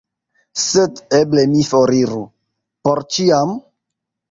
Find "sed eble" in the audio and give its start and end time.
0.61-1.43